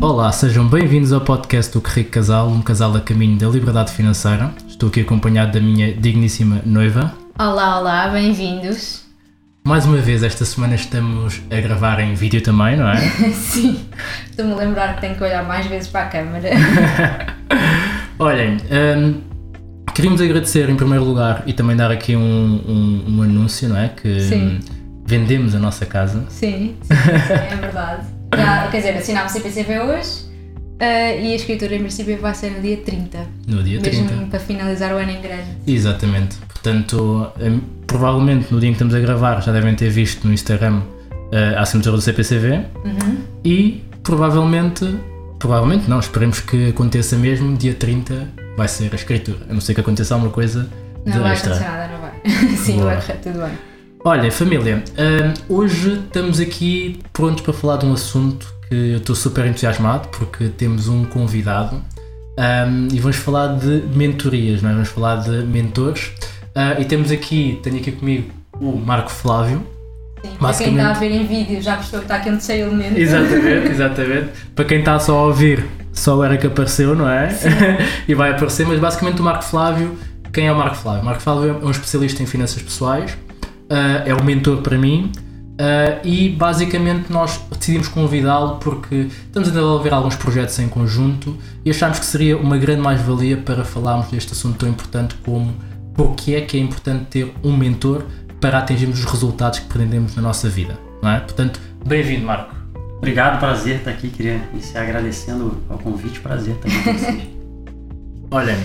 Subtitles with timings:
[0.00, 3.92] Olá, sejam bem-vindos ao podcast do Que Rico Casal, um casal a caminho da liberdade
[3.92, 4.50] financeira.
[4.68, 7.12] Estou aqui acompanhado da minha digníssima noiva.
[7.38, 9.04] Olá, olá, bem-vindos.
[9.64, 12.96] Mais uma vez, esta semana estamos a gravar em vídeo também, não é?
[13.32, 13.78] Sim,
[14.30, 16.48] estou-me a lembrar que tenho que olhar mais vezes para a câmara.
[18.18, 18.56] Olhem,
[18.96, 19.20] hum,
[19.94, 23.88] queríamos agradecer em primeiro lugar e também dar aqui um, um- um anúncio, não é?
[23.88, 24.60] Que Sim.
[25.06, 26.24] vendemos a nossa casa.
[26.30, 28.06] Sim, sim, sim, é verdade.
[28.36, 30.24] Já, quer dizer, assinámos CPCV hoje
[30.78, 34.02] eh, e a escritura em princípio vai ser no dia 30, No dia 30.
[34.12, 35.48] mesmo para finalizar o ano em grande.
[35.66, 36.36] Exatamente.
[36.48, 37.32] Portanto,
[37.86, 40.80] provavelmente no dia em que estamos a gravar já devem ter visto no Instagram
[41.10, 43.16] uh, a assinatura do CPCV Uhum.
[43.44, 44.84] e provavelmente,
[45.38, 49.38] provavelmente não, esperemos que aconteça mesmo, dia 30 vai ser a escritura.
[49.48, 50.68] A não ser que aconteça alguma coisa
[51.04, 51.54] de Não vai extra.
[51.54, 52.10] acontecer nada, não vai.
[52.56, 52.86] Sim, Boa.
[52.86, 53.69] vai correr tudo bem.
[54.02, 59.14] Olha, família, hum, hoje estamos aqui prontos para falar de um assunto que eu estou
[59.14, 64.72] super entusiasmado porque temos um convidado hum, e vamos falar de mentorias, não é?
[64.72, 66.12] Vamos falar de mentores
[66.54, 69.62] Ah, e temos aqui, tenho aqui comigo o Marco Flávio.
[70.22, 72.70] Sim, para quem está a ver em vídeo já percebeu que está aqui um terceiro
[72.70, 72.98] elemento.
[72.98, 74.28] Exatamente, exatamente.
[74.54, 77.28] Para quem está só a ouvir, só o Eric apareceu, não é?
[78.08, 79.94] e vai aparecer, mas basicamente o Marco Flávio,
[80.32, 81.02] quem é o Marco Flávio?
[81.02, 83.14] O Marco Flávio é um especialista em finanças pessoais,
[83.70, 85.12] ah, é um mentor para mim
[85.58, 91.70] ah, e basicamente nós decidimos convidá-lo porque estamos a desenvolver alguns projetos em conjunto e
[91.70, 95.54] achámos que seria uma grande mais-valia para falarmos deste assunto tão importante como
[95.94, 98.04] porque é que é importante ter um mentor
[98.40, 101.20] para atingirmos os resultados que pretendemos na nossa vida, não é?
[101.20, 102.54] Portanto, bem-vindo, Marco.
[102.96, 104.08] Obrigado, prazer estar aqui.
[104.08, 107.28] Queria iniciar agradecendo ao convite, prazer estar aqui com vocês.
[108.30, 108.56] Olhem,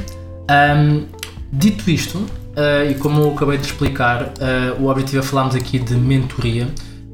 [0.49, 1.05] ahm,
[1.51, 5.79] dito isto, ah, e como eu acabei de explicar, ah, o objetivo é falarmos aqui
[5.79, 6.67] de mentoria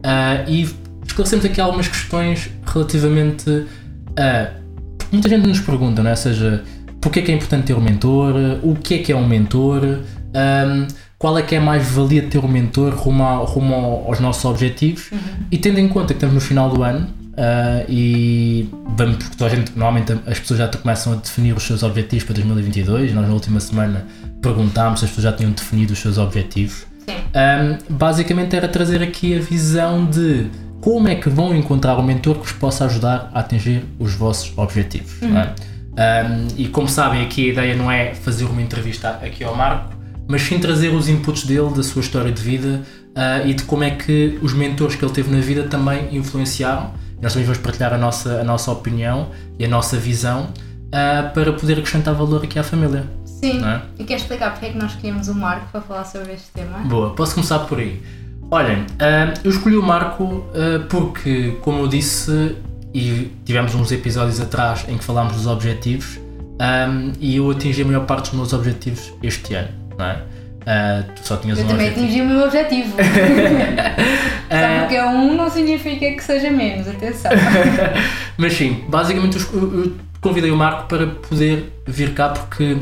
[0.04, 0.70] ah, e
[1.06, 3.66] esclarecemos aqui algumas questões relativamente
[4.18, 4.50] a.
[5.12, 6.14] muita gente nos pergunta, não é?
[6.14, 6.64] Ou seja,
[7.00, 8.34] porque é que é importante ter um mentor?
[8.64, 9.82] O que é que é um mentor?
[10.34, 10.88] ahm,
[11.18, 14.20] qual é que é a mais-valia de ter um mentor rumo, ao- rumo ao- aos
[14.20, 15.10] nossos objetivos?
[15.52, 17.08] E tendo em conta que estamos no final do ano
[17.90, 21.84] e vamos, porque toda a gente, normalmente as pessoas já começam a definir os seus
[21.84, 24.06] objetivos para 2022, nós na última semana
[24.42, 26.86] perguntámos se as pessoas já tinham definido os seus objetivos.
[27.08, 27.16] Sim.
[27.16, 30.48] Um, basicamente era trazer aqui a visão de
[30.80, 34.52] como é que vão encontrar um mentor que vos possa ajudar a atingir os vossos
[34.58, 35.22] objetivos.
[35.22, 35.54] não é?
[35.92, 39.94] Um, e como sabem, aqui a ideia não é fazer uma entrevista aqui ao Marco,
[40.28, 42.82] mas sim trazer os inputs dele, da sua história de vida
[43.16, 46.94] ah, e de como é que os mentores que ele teve na vida também influenciaram.
[47.22, 50.50] Nós também vamos partilhar a nossa, a nossa opinião e a nossa visão
[50.92, 53.06] ah, para poder acrescentar valor aqui à família.
[53.42, 53.64] Sim.
[53.66, 53.82] É?
[54.00, 56.80] E queres explicar porque é que nós escolhemos o Marco para falar sobre este tema?
[56.80, 58.02] Boa, posso começar por aí.
[58.50, 62.56] Olhem, ah, eu escolhi o Marco ah, porque, como eu disse,
[62.94, 66.20] e tivemos uns episódios atrás em que falámos dos objetivos,
[66.60, 66.88] ah,
[67.20, 70.22] e eu atingi a maior parte dos meus objetivos este ano, não é?
[70.66, 72.06] Ah, tu só tinhas Eu um também objetivo.
[72.08, 72.96] atingi o meu objetivo.
[74.52, 77.32] Só porque é um não significa que seja menos, atenção.
[78.38, 82.78] Mas sim, basicamente eu convidei o Marco para poder vir cá porque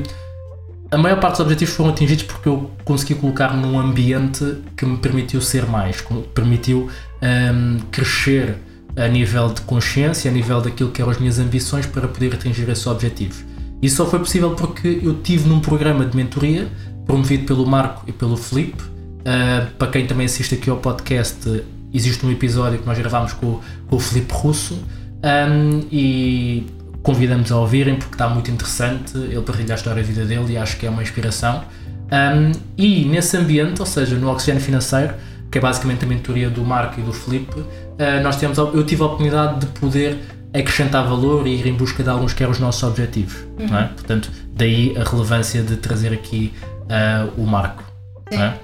[0.91, 4.97] a maior parte dos objetivos foram atingidos porque eu consegui colocar num ambiente que me
[4.97, 6.89] permitiu ser mais, que me permitiu
[7.21, 8.57] hum, crescer
[8.95, 12.67] a nível de consciência, a nível daquilo que eram as minhas ambições para poder atingir
[12.69, 13.45] esses objetivos.
[13.81, 16.67] Isso só foi possível porque eu tive num programa de mentoria
[17.05, 18.81] promovido pelo Marco e pelo Felipe.
[18.83, 21.63] Uh, para quem também assiste aqui ao podcast,
[21.93, 24.75] existe um episódio que nós gravámos com, com o Felipe Russo
[25.23, 26.65] um, e
[27.03, 29.17] convidamos a ouvirem porque está muito interessante.
[29.17, 31.63] Ele partilha a história da vida dele e acho que é uma inspiração.
[32.11, 35.13] Um, e nesse ambiente, ou seja, no Oxigênio Financeiro,
[35.51, 39.01] que é basicamente a mentoria do Marco e do Felipe, uh, nós temos, eu tive
[39.03, 40.17] a oportunidade de poder
[40.53, 43.37] acrescentar valor e ir em busca de alguns que eram os nossos objetivos.
[43.57, 43.83] Não é?
[43.85, 46.53] Portanto, daí a relevância de trazer aqui
[46.85, 47.83] uh, o Marco.
[48.31, 48.59] Não é?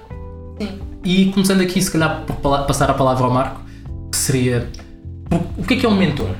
[0.60, 0.80] Sim.
[1.04, 2.36] E começando aqui, se calhar, por
[2.66, 3.60] passar a palavra ao Marco,
[4.10, 4.68] que seria.
[5.56, 6.30] O, que é que é um mentor?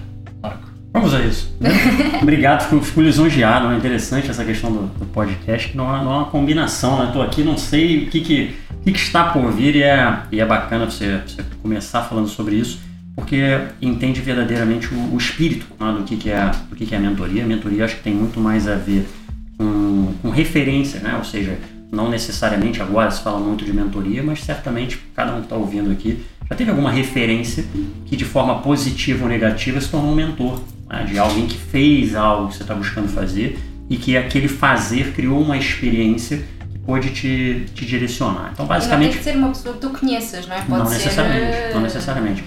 [0.97, 1.55] Vamos a isso.
[1.61, 1.71] né?
[2.23, 3.71] Obrigado, fico, fico lisonjeado.
[3.71, 7.09] É interessante essa questão do, do podcast, que não é, não é uma combinação, né?
[7.09, 10.21] Estou aqui, não sei o que, que, o que, que está por vir e é,
[10.33, 12.81] e é bacana você, você começar falando sobre isso,
[13.15, 16.99] porque entende verdadeiramente o, o espírito né, do, que, que, é, do que, que é
[16.99, 17.45] a mentoria.
[17.45, 19.07] A mentoria acho que tem muito mais a ver
[19.59, 21.15] com, com referência, né?
[21.19, 21.59] Ou seja,
[21.93, 25.91] não necessariamente agora se fala muito de mentoria, mas certamente cada um que está ouvindo
[25.91, 27.65] aqui já teve alguma referência
[28.07, 31.05] que de forma positiva ou negativa se tornou um mentor, né?
[31.05, 35.41] de alguém que fez algo que você está buscando fazer e que aquele fazer criou
[35.41, 36.39] uma experiência
[36.73, 38.51] que pôde te, te direcionar.
[38.53, 40.63] Então, E não tem basicamente, que ser uma pessoa que tu conheças, não é?
[40.63, 40.95] Pode não ser.
[40.97, 42.45] necessariamente, eh, não necessariamente.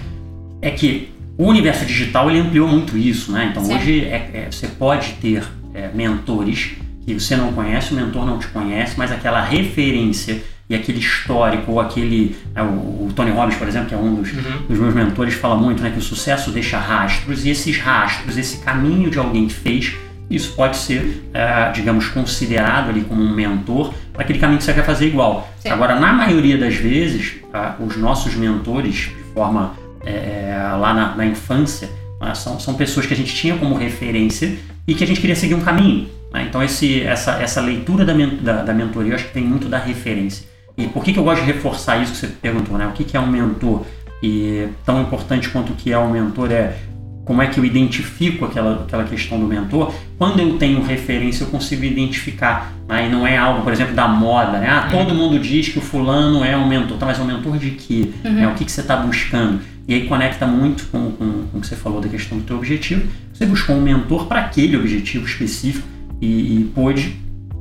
[0.62, 3.48] É que o universo digital ele ampliou muito isso, né?
[3.50, 3.74] Então Sim.
[3.76, 5.42] hoje é- é- você pode ter
[5.72, 6.72] é, mentores
[7.06, 11.72] que você não conhece, o mentor não te conhece, mas aquela referência e aquele histórico,
[11.72, 12.36] ou aquele.
[12.54, 12.66] é, o,
[13.08, 14.30] o Tony Robbins, por exemplo, que é um dos,
[14.68, 18.58] dos meus mentores, fala muito né, que o sucesso deixa rastros, e esses rastros, esse
[18.58, 19.96] caminho de alguém que fez,
[20.30, 24.72] isso pode ser, é, digamos, considerado ali como um mentor para aquele caminho que você
[24.72, 25.52] quer fazer igual.
[25.58, 25.70] Sim.
[25.70, 29.74] Agora, na maioria das vezes, ah, os nossos mentores, de forma
[30.06, 31.90] é, é, lá na, na infância,
[32.20, 34.56] né, são, são pessoas que a gente tinha como referência
[34.86, 36.08] e que a gente queria seguir um caminho.
[36.32, 36.46] né?
[36.48, 39.78] Então, esse, essa, essa leitura da, da, da mentoria, eu acho que tem muito da
[39.78, 40.49] referência.
[40.80, 42.86] E por que, que eu gosto de reforçar isso que você perguntou, né?
[42.86, 43.84] O que, que é um mentor?
[44.22, 46.76] E tão importante quanto o que é um mentor é
[47.24, 49.94] como é que eu identifico aquela, aquela questão do mentor.
[50.18, 52.72] Quando eu tenho referência, eu consigo identificar.
[52.88, 53.06] Né?
[53.06, 54.58] E não é algo, por exemplo, da moda.
[54.58, 54.68] Né?
[54.68, 56.98] Ah, todo mundo diz que o fulano é um mentor.
[56.98, 58.10] Tá, mas é um mentor de quê?
[58.24, 58.48] Né?
[58.48, 59.60] O que, que você está buscando?
[59.86, 62.56] E aí conecta muito com, com, com o que você falou da questão do teu
[62.56, 63.08] objetivo.
[63.32, 65.86] Você buscou um mentor para aquele objetivo específico
[66.20, 67.16] e, e pôde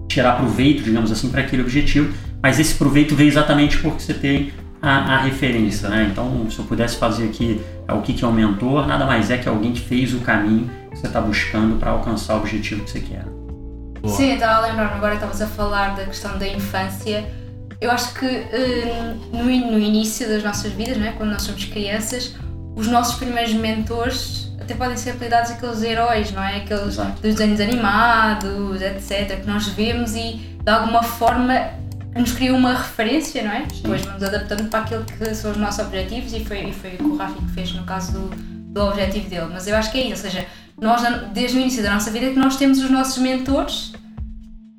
[0.08, 2.12] tirar proveito, digamos assim, para aquele objetivo.
[2.42, 6.08] Mas esse proveito veio exatamente porque você tem a, a referência, né?
[6.12, 9.30] Então, se eu pudesse fazer aqui é, o que, que é um mentor, nada mais
[9.30, 12.84] é que alguém que fez o caminho que você está buscando para alcançar o objetivo
[12.86, 13.26] que você quer.
[14.02, 14.16] Boa.
[14.16, 17.26] Sim, eu estava a lembrar-me agora estavas a falar da questão da infância.
[17.82, 21.66] Eu acho que eh, no, in- no início das nossas vidas, né, quando nós somos
[21.66, 22.36] crianças,
[22.76, 26.58] os nossos primeiros mentores até podem ser apelidados aqueles heróis, não é?
[26.58, 27.22] Aqueles Exato.
[27.22, 31.54] dos desenhos animados, etc., que nós vemos e de alguma forma
[32.16, 33.66] nos criam uma referência, não é?
[33.66, 36.98] Depois vamos adaptando para aquilo que são os nossos objetivos e foi, e foi o
[36.98, 38.30] que o Rafi que fez no caso do,
[38.74, 39.48] do objetivo dele.
[39.52, 40.46] Mas eu acho que é isso, ou seja,
[40.80, 41.02] nós
[41.34, 43.94] desde o início da nossa vida que nós temos os nossos mentores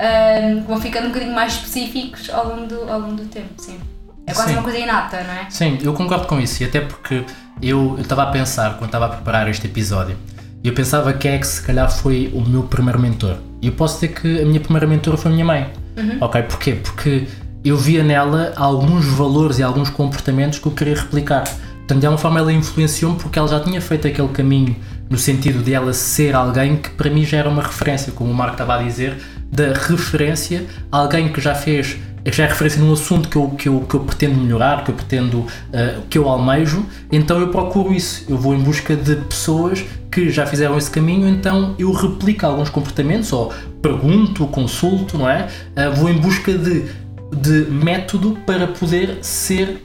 [0.01, 3.51] ahm, que vão ficando um bocadinho mais específicos ao longo do, ao longo do tempo,
[3.59, 3.79] sim.
[4.27, 4.57] É quase Sim.
[4.57, 5.51] uma coisa inata, não é?
[5.51, 7.25] Sim, eu concordo com isso, e até porque
[7.61, 10.17] eu eu estava a pensar, quando estava a preparar este episódio,
[10.63, 13.37] eu pensava quem é que se calhar foi o meu primeiro mentor.
[13.61, 15.71] E eu posso dizer que a minha primeira mentora foi a minha mãe.
[16.21, 16.73] Ok, porquê?
[16.75, 17.27] Porque
[17.65, 21.45] eu via nela alguns valores e alguns comportamentos que eu queria replicar.
[21.45, 24.77] Portanto, de alguma forma ela influenciou-me porque ela já tinha feito aquele caminho
[25.09, 28.35] no sentido de ela ser alguém que para mim já era uma referência, como o
[28.35, 29.19] Marco estava a dizer,
[29.51, 33.69] da referência, alguém que já fez, que já é referência num assunto que eu, que
[33.69, 37.93] eu, que eu pretendo melhorar, que eu pretendo, eh, que eu almejo, então eu procuro
[37.93, 38.25] isso.
[38.29, 42.69] Eu vou em busca de pessoas que já fizeram esse caminho, então eu replico alguns
[42.69, 45.49] comportamentos, ou pergunto, consulto, não é?
[45.77, 46.85] Eh, vou em busca de,
[47.33, 49.83] de método para poder ser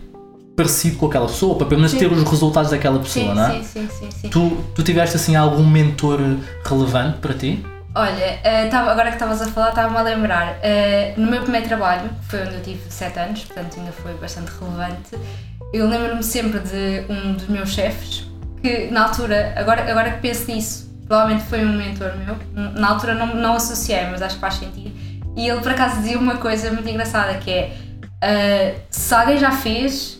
[0.55, 1.99] parecido com aquela pessoa, para pelo menos Sim.
[1.99, 3.51] ter os resultados daquela pessoa, Sim, não é?
[3.51, 4.29] sim, sim, sim, sim.
[4.29, 6.19] Tu, tu tiveste assim algum mentor
[6.63, 7.63] relevante para ti?
[7.97, 10.57] Olha, eh, tava- agora que estavas a falar, estava-me a lembrar.
[10.61, 14.13] eh, no meu primeiro trabalho, que foi onde eu tive 7 anos, portanto ainda foi
[14.15, 15.17] bastante relevante,
[15.73, 18.27] eu lembro-me sempre de um dos meus chefes,
[18.61, 22.35] que na altura, agora, agora que penso nisso, provavelmente foi um mentor meu,
[22.73, 24.91] na altura não, não associei, mas acho que faz sentido.
[25.37, 27.77] E ele por acaso dizia uma coisa muito engraçada, que é,
[28.21, 30.14] eh, se alguém já fez,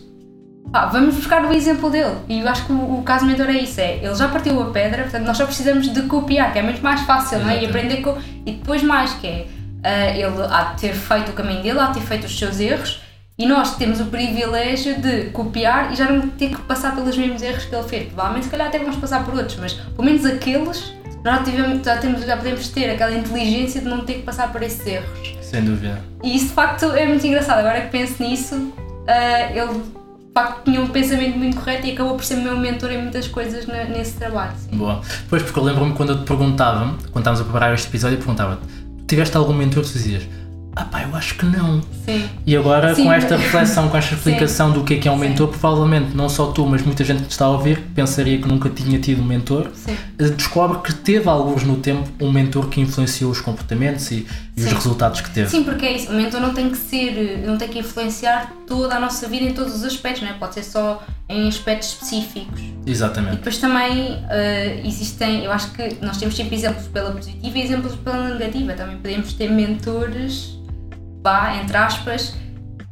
[0.76, 2.14] pá, vamos buscar o exemplo dele.
[2.28, 4.70] E eu acho que o, o caso mentor é isso: é ele já partiu a
[4.70, 7.62] pedra, portanto nós só precisamos de copiar, que é muito mais fácil, não é?
[7.62, 8.16] E aprender com.
[8.44, 9.46] E depois mais, que é
[9.82, 12.60] ah, ele há de ter feito o caminho dele, há de ter feito os seus
[12.60, 13.02] erros.
[13.38, 17.42] E nós temos o privilégio de copiar e já não ter que passar pelos mesmos
[17.42, 18.06] erros que ele fez.
[18.06, 21.84] Provavelmente, se calhar, até vamos passar por outros, mas pelo menos aqueles nós já, tivemos,
[21.84, 25.36] já, temos, já podemos ter aquela inteligência de não ter que passar por esses erros.
[25.42, 26.00] Sem dúvida.
[26.22, 27.58] E isso de facto é muito engraçado.
[27.58, 28.72] Agora que penso nisso,
[29.06, 29.82] ah, ele
[30.36, 33.66] facto tinha um pensamento muito correto e acabou por ser meu mentor em muitas coisas
[33.66, 34.52] na- nesse trabalho.
[34.58, 34.76] sim.
[34.76, 35.00] Boa.
[35.28, 38.18] Pois, porque eu lembro-me quando eu te perguntava, quando estávamos a preparar este episódio, eu
[38.18, 38.60] perguntava-te:
[38.98, 39.82] "Tu tiveste algum mentor?
[39.84, 40.22] Tu dizias:
[40.78, 41.80] Ah, pá, eu acho que não.
[42.04, 42.28] Sim.
[42.44, 43.04] E agora, Sim.
[43.04, 45.28] com esta reflexão, com esta explicação do que é que é um Sim.
[45.28, 48.68] mentor, provavelmente não só tu, mas muita gente que está a ouvir pensaria que nunca
[48.68, 49.96] tinha tido um mentor, Sim.
[50.18, 54.60] eh, descobre que teve, alguns no tempo, um mentor que influenciou os comportamentos e, e
[54.60, 54.74] os Sim.
[54.74, 55.48] resultados que teve.
[55.48, 56.12] Sim, porque é isso.
[56.12, 59.54] O mentor não tem que ser, não tem que influenciar toda a nossa vida em
[59.54, 60.34] todos os aspectos, não é?
[60.34, 62.60] Pode ser só em aspectos específicos.
[62.84, 63.36] E Exatamente.
[63.36, 67.94] depois também eh, existem, eu acho que nós temos sempre exemplos pela positiva e exemplos
[67.96, 68.74] pela negativa.
[68.74, 70.56] Também podemos ter mentores,
[71.26, 72.36] vá, entre aspas,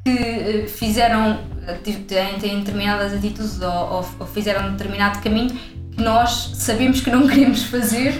[0.04, 1.38] que eh, fizeram,
[1.68, 5.50] eh, têm, determinadas atitudes ou, ou- ou fizeram um determinado caminho
[5.94, 8.12] que nós sabemos que não queremos fazer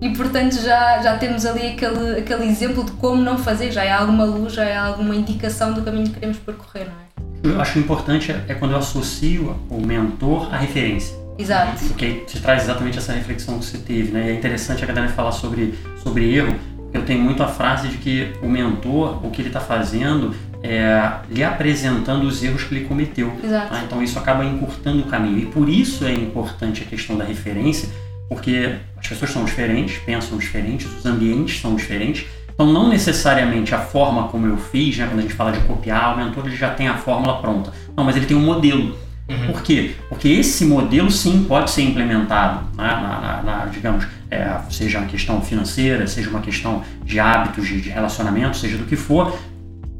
[0.00, 3.92] e portanto já, já temos ali aquele, aquele exemplo de como não fazer, já é
[3.92, 7.54] alguma luz, já é alguma indicação do caminho que queremos percorrer, não é?
[7.54, 11.14] Eu acho importante é é quando eu associo o mentor à referência.
[11.38, 11.84] Exato.
[11.86, 14.26] Porque te traz exatamente essa reflexão que você teve, né?
[14.26, 16.54] E é interessante a galera falar sobre, sobre erro,
[16.92, 21.12] eu tenho muito a frase de que o mentor, o que ele está fazendo, é,
[21.30, 23.32] lhe apresentando os erros que ele cometeu.
[23.42, 23.70] Exato.
[23.70, 23.82] Tá?
[23.84, 25.38] Então isso acaba encurtando o caminho.
[25.38, 27.88] E por isso é importante a questão da referência,
[28.28, 32.26] porque as pessoas são diferentes, pensam diferentes, os ambientes são diferentes.
[32.52, 36.14] Então não necessariamente a forma como eu fiz, né, quando a gente fala de copiar,
[36.14, 37.72] o mentor ele já tem a fórmula pronta.
[37.96, 38.96] Não, mas ele tem um modelo.
[39.30, 39.52] Uhum.
[39.52, 39.94] Por quê?
[40.08, 45.06] Porque esse modelo sim pode ser implementado, né, na, na, na, digamos, é, seja uma
[45.06, 49.38] questão financeira, seja uma questão de hábitos, de, de relacionamento, seja do que for,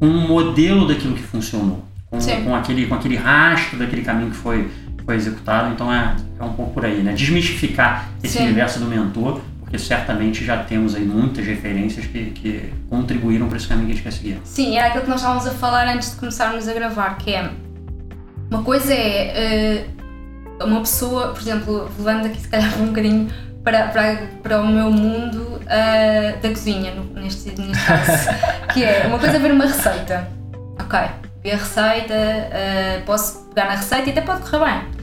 [0.01, 4.69] um modelo daquilo que funcionou, com, com, aquele, com aquele rastro daquele caminho que foi,
[5.05, 5.73] foi executado.
[5.73, 7.13] Então é, é um pouco por aí, né?
[7.13, 8.45] Desmistificar esse Sim.
[8.45, 13.69] universo do mentor, porque certamente já temos aí muitas referências que, que contribuíram para esse
[13.69, 14.41] caminho que a gente quer seguir.
[14.43, 17.49] Sim, era aquilo que nós estávamos a falar antes de começarmos a gravar, que é
[18.51, 19.87] uma coisa é
[20.61, 23.31] uh, uma pessoa, por exemplo, levando aqui se calhar um bocadinho
[23.63, 28.29] para, para, para o meu mundo uh, da cozinha, neste, neste caso.
[28.75, 30.29] que é uma coisa é ver uma receita.
[30.81, 30.99] Ok,
[31.43, 35.01] ver a receita, uh, posso pegar na receita e até pode correr bem.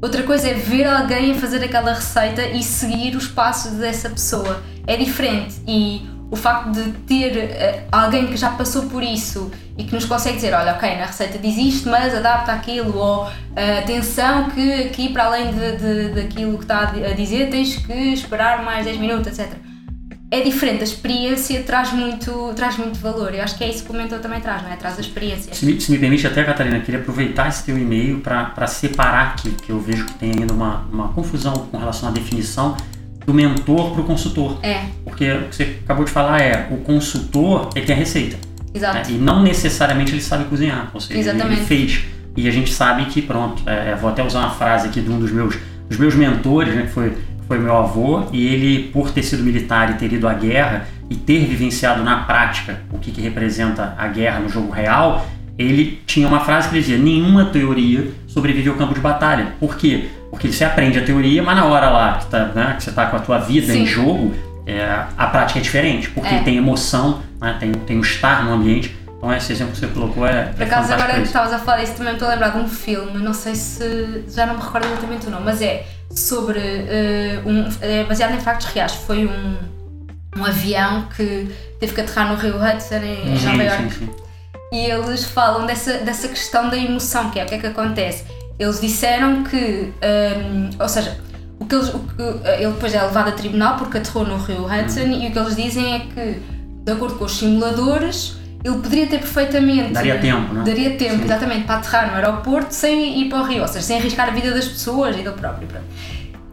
[0.00, 4.62] Outra coisa é ver alguém a fazer aquela receita e seguir os passos dessa pessoa.
[4.86, 9.84] É diferente e o facto de ter uh, alguém que já passou por isso e
[9.84, 13.30] que nos consegue dizer, olha, ok, na receita diz isto, mas adapta aquilo, ou uh,
[13.78, 18.84] atenção que aqui para além de, daquilo que está a dizer tens que esperar mais
[18.84, 19.52] 10 minutos, etc.
[20.28, 23.32] É diferente, a experiência traz muito, traz muito valor.
[23.32, 24.76] Eu acho que é isso que o mentor também traz, não é?
[24.76, 25.54] Traz a experiência.
[25.54, 29.52] Se me, se me permite até, Catarina, queria aproveitar esse teu e-mail para separar, que,
[29.52, 32.76] que eu vejo que tem ainda uma, uma confusão com relação à definição
[33.26, 34.58] do mentor para o consultor.
[34.62, 34.84] É.
[35.04, 38.36] Porque o que você acabou de falar é, o consultor, ele tem a receita.
[38.72, 38.96] Exato.
[39.10, 39.16] Né?
[39.16, 41.58] E não necessariamente ele sabe cozinhar, ou seja, Exatamente.
[41.58, 42.04] ele fez.
[42.36, 45.18] E a gente sabe que, pronto, é, vou até usar uma frase aqui de um
[45.18, 45.56] dos meus,
[45.88, 47.16] dos meus mentores, né, que foi,
[47.48, 51.16] foi meu avô, e ele, por ter sido militar e ter ido à guerra e
[51.16, 55.26] ter vivenciado na prática o que, que representa a guerra no jogo real,
[55.58, 59.54] ele tinha uma frase que ele dizia: nenhuma teoria sobrevive ao campo de batalha.
[59.58, 60.08] Por quê?
[60.36, 63.06] Porque você aprende a teoria, mas na hora lá que, tá, né, que você está
[63.06, 63.82] com a tua vida Sim.
[63.82, 64.34] em jogo,
[64.66, 66.42] é, a prática é diferente, porque é.
[66.42, 68.94] tem emoção, né, tem, tem um estar no ambiente.
[69.16, 70.44] Então esse exemplo que você colocou é.
[70.44, 73.18] Por acaso, agora que estavas a falar isso, também estou a lembrar de um filme,
[73.18, 74.24] não sei se.
[74.28, 76.58] já não me recordo exatamente o nome, mas é sobre.
[76.58, 78.92] Uh, um, é baseado em factos reais.
[78.92, 79.56] Foi um,
[80.36, 81.50] um avião que
[81.80, 84.10] teve que aterrar no Rio Hudson em, Nova York.
[84.72, 88.24] E eles falam dessa, dessa questão da emoção, que é o que é que acontece.
[88.58, 89.92] Eles disseram que.
[90.02, 91.18] Um, ou seja,
[91.58, 94.64] o que eles, o que, ele depois é levado a tribunal porque aterrou no Rio
[94.64, 95.22] Hudson uhum.
[95.22, 96.40] e o que eles dizem é que,
[96.84, 99.92] de acordo com os simuladores, ele poderia ter perfeitamente.
[99.92, 100.64] Daria tempo, não é?
[100.64, 101.24] Daria tempo, Sim.
[101.24, 104.32] exatamente, para aterrar no aeroporto sem ir para o Rio, ou seja, sem arriscar a
[104.32, 105.68] vida das pessoas e dele próprio.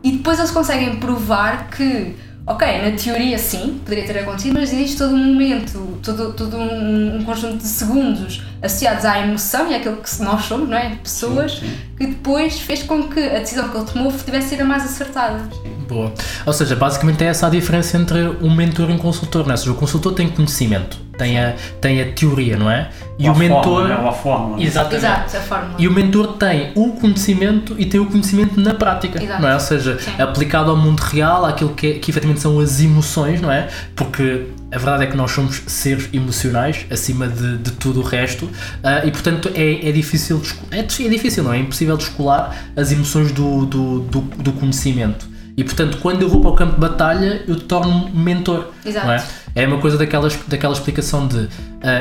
[0.04, 4.98] E depois eles conseguem provar que Ok, na teoria sim, poderia ter acontecido, mas existe
[4.98, 9.96] todo um momento, todo, todo um, um conjunto de segundos associados à emoção e àquilo
[9.98, 10.98] que nós somos, não é?
[11.02, 11.76] Pessoas, sim, sim.
[11.98, 15.40] que depois fez com que a decisão que ele tomou tivesse sido a mais acertada.
[15.88, 16.14] Boa.
[16.46, 19.54] Ou seja, basicamente é essa a diferença entre um mentor e um consultor, não é?
[19.54, 22.90] Ou seja, o consultor tem conhecimento, tem a, tem a teoria, não é?
[23.18, 23.64] E o mentor.
[23.64, 24.10] Fórmula, né?
[24.10, 24.64] a fórmula.
[24.64, 25.06] Exatamente.
[25.06, 25.76] Exato, a fórmula.
[25.78, 29.42] E o mentor tem o conhecimento e tem o conhecimento na prática, Exato.
[29.42, 29.54] não é?
[29.54, 30.12] Ou seja, Sim.
[30.20, 33.68] aplicado ao mundo real, aquilo que, que efetivamente são as emoções, não é?
[33.96, 38.46] Porque a verdade é que nós somos seres emocionais acima de, de tudo o resto
[38.46, 40.42] uh, e portanto é, é difícil
[40.72, 41.58] é, é difícil, não é?
[41.58, 45.32] é impossível descolar as emoções do, do, do, do conhecimento.
[45.56, 48.70] E portanto, quando eu vou para o campo de batalha, eu torno-me mentor.
[48.84, 49.06] Exato.
[49.06, 49.24] Não é?
[49.56, 51.50] É uma coisa daquelas, daquela explicação de uh,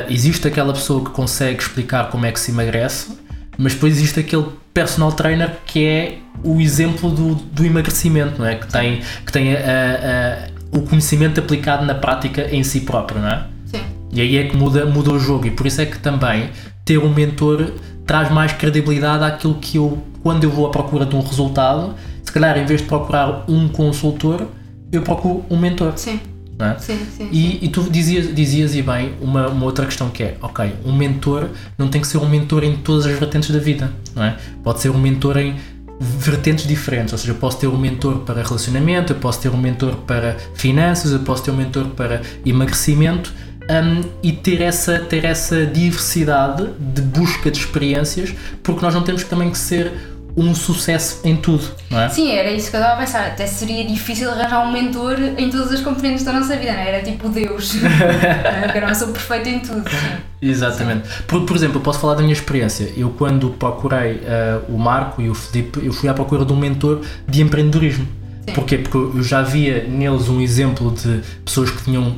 [0.09, 3.13] existe aquela pessoa que consegue explicar como é que se emagrece,
[3.59, 8.55] mas depois existe aquele personal trainer que é o exemplo do, do emagrecimento, não é?
[8.55, 13.29] Que tem, que tem a, a, o conhecimento aplicado na prática em si próprio, não
[13.29, 13.47] é?
[13.67, 13.83] Sim.
[14.13, 16.51] E aí é que muda, muda o jogo, e por isso é que também
[16.85, 17.73] ter um mentor
[18.07, 21.95] traz mais credibilidade àquilo que eu, quando eu vou à procura de um resultado,
[22.25, 24.47] se calhar em vez de procurar um consultor,
[24.91, 25.93] eu procuro um mentor.
[25.97, 26.19] Sim.
[26.59, 26.79] É?
[26.79, 27.59] Sim, sim, e, sim.
[27.63, 31.49] e, tu dizias, dizias e bem uma, uma, outra questão que é, ok, um mentor
[31.77, 34.37] não tem que ser um mentor em todas as vertentes da vida, não é?
[34.63, 35.57] Pode ser um mentor em
[35.99, 39.57] vertentes diferentes, ou seja, eu posso ter um mentor para relacionamento, eu posso ter um
[39.57, 43.33] mentor para finanças, eu posso ter um mentor para emagrecimento
[43.63, 49.25] um, e ter essa, ter essa diversidade de busca de experiências, porque nós não temos
[49.25, 49.93] também que ser
[50.37, 52.09] um sucesso em tudo, não é?
[52.09, 53.27] Sim, era isso que eu estava a pensar.
[53.27, 56.89] Até seria difícil arranjar um mentor em todas as componentes da nossa vida, não é?
[56.89, 57.73] Era tipo Deus.
[57.77, 59.89] que era uma pessoa perfeita em tudo.
[59.89, 59.97] Sim.
[60.41, 61.09] Exatamente.
[61.27, 62.93] Por, por exemplo, eu posso falar da minha experiência.
[62.97, 66.57] Eu, quando procurei uh, o Marco e o Felipe, eu fui à procura de um
[66.57, 68.07] mentor de empreendedorismo.
[68.47, 68.55] Sim.
[68.55, 68.79] Porquê?
[68.79, 72.17] Porque eu já via neles um exemplo de pessoas que tinham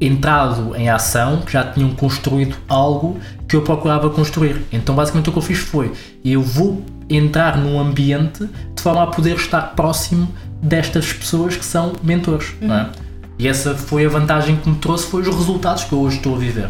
[0.00, 4.62] entrado em ação, que já tinham construído algo que eu procurava construir.
[4.72, 5.92] Então, basicamente, o que eu fiz foi:
[6.24, 6.82] eu vou
[7.16, 10.28] entrar num ambiente de forma a poder estar próximo
[10.62, 12.54] destas pessoas que são mentores.
[12.60, 12.90] Não é?
[13.38, 16.36] E essa foi a vantagem que me trouxe, foi os resultados que eu hoje estou
[16.36, 16.68] a viver.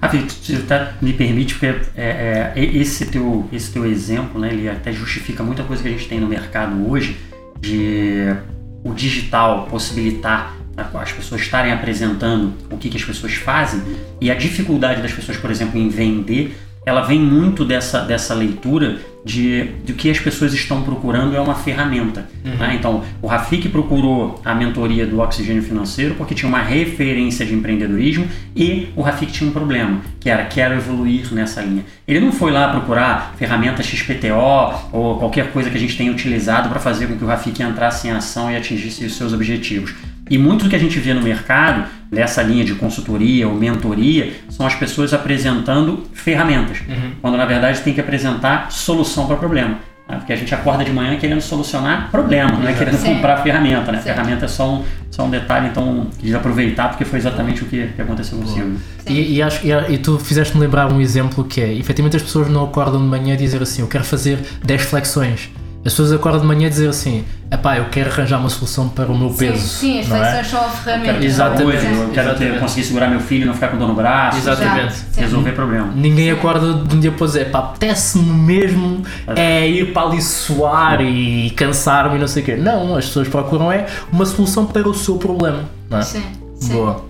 [0.00, 4.52] Ah, Felipe, tu até me permite, porque é, é, esse, teu, esse teu exemplo, né,
[4.52, 7.16] ele até justifica muita coisa que a gente tem no mercado hoje,
[7.60, 8.34] de
[8.82, 13.80] o digital possibilitar as pessoas estarem apresentando o que, que as pessoas fazem
[14.20, 18.98] e a dificuldade das pessoas, por exemplo, em vender ela vem muito dessa, dessa leitura
[19.24, 22.26] de, de que as pessoas estão procurando é uma ferramenta.
[22.44, 22.56] Uhum.
[22.56, 22.74] Né?
[22.78, 28.26] Então, o Rafik procurou a mentoria do Oxigênio Financeiro porque tinha uma referência de empreendedorismo
[28.56, 31.84] e o Rafik tinha um problema, que era quero evoluir nessa linha.
[32.06, 36.68] Ele não foi lá procurar ferramentas XPTO ou qualquer coisa que a gente tenha utilizado
[36.68, 39.94] para fazer com que o Rafik entrasse em ação e atingisse os seus objetivos.
[40.30, 44.32] E muito do que a gente vê no mercado, dessa linha de consultoria ou mentoria,
[44.50, 47.12] são as pessoas apresentando ferramentas, uhum.
[47.20, 49.78] quando na verdade tem que apresentar solução para o problema.
[50.08, 50.16] Né?
[50.18, 53.14] Porque a gente acorda de manhã querendo solucionar problema, não é querendo Sim.
[53.14, 53.90] comprar ferramenta.
[53.90, 53.98] Né?
[53.98, 57.66] A ferramenta é só um, só um detalhe, então quis aproveitar porque foi exatamente o
[57.66, 58.76] que, que aconteceu com o Silvio.
[59.08, 62.48] E, e, acho, e, e tu fizeste-me lembrar um exemplo que é, efetivamente as pessoas
[62.48, 65.50] não acordam de manhã e dizer assim, eu quero fazer 10 flexões
[65.84, 69.10] as pessoas acordam de manhã e dizem assim: epá, eu quero arranjar uma solução para
[69.10, 69.58] o meu peso.
[69.58, 70.44] Sim, sim as flexões é?
[70.44, 71.24] são a ferramenta.
[71.24, 71.84] Exatamente.
[71.84, 74.38] Eu quero ter, conseguir segurar meu filho e não ficar com dor no braço.
[74.38, 74.94] Exatamente.
[75.16, 75.92] resolver problema.
[75.92, 79.02] Ninguém acorda de um dia para dizer: pá, apetece-me mesmo
[79.34, 82.54] é ir para ali suar e cansar-me e não sei o quê.
[82.54, 85.64] Não, as pessoas procuram é uma solução para o seu problema.
[85.90, 86.02] Não é?
[86.02, 86.22] Sim.
[86.60, 86.74] sim.
[86.74, 87.04] Boa.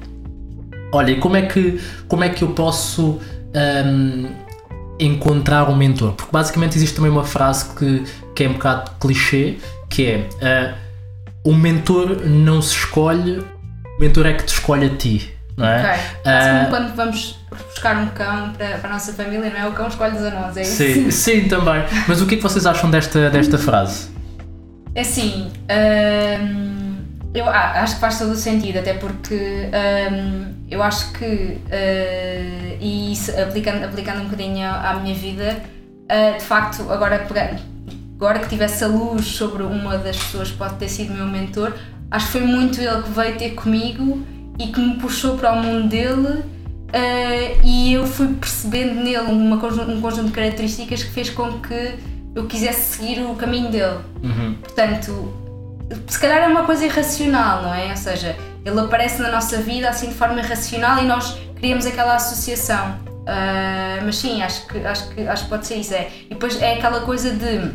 [0.93, 3.21] Olha, e como é que, como é que eu posso.
[3.55, 4.42] Um,
[5.05, 6.13] encontrar um mentor.
[6.13, 8.05] Porque basicamente existe também uma frase que,
[8.35, 10.75] que é um bocado clichê, que é
[11.45, 15.35] uh, o mentor não se escolhe, o mentor é que te escolhe a ti.
[15.57, 15.81] Não é?
[15.81, 15.91] Ok.
[15.91, 19.69] Uh, quando vamos buscar um cão para, para a nossa família, não é?
[19.69, 20.77] O cão escolhe-nos a nós, é isso?
[20.77, 21.85] Sim, sim, também.
[22.09, 24.09] Mas o que é que vocês acham desta, desta frase?
[24.95, 25.51] É assim.
[27.35, 29.69] Eu ah, acho que faz todo o sentido, até porque
[30.13, 31.61] um, eu acho que, uh,
[32.83, 35.63] e isso aplicando, aplicando um bocadinho à minha vida,
[36.03, 37.25] uh, de facto, agora,
[38.17, 41.75] agora que tivesse a luz sobre uma das pessoas que pode ter sido meu mentor,
[42.11, 44.27] acho que foi muito ele que veio ter comigo
[44.59, 46.43] e que me puxou para o mundo dele.
[46.89, 51.95] Uh, e eu fui percebendo nele uma, um conjunto de características que fez com que
[52.35, 53.99] eu quisesse seguir o caminho dele.
[54.23, 54.57] Uhum.
[54.61, 55.33] Portanto,
[56.07, 57.91] se calhar é uma coisa irracional, não é?
[57.91, 62.17] Ou seja, ele aparece na nossa vida assim de forma irracional e nós criamos aquela
[62.17, 62.97] associação.
[63.23, 65.95] Uh, mas sim, acho que, acho, que, acho que pode ser isso.
[65.95, 66.11] É.
[66.27, 67.73] E depois é aquela coisa de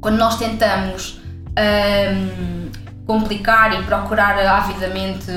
[0.00, 1.20] quando nós tentamos
[1.56, 2.70] um,
[3.06, 5.30] complicar e procurar avidamente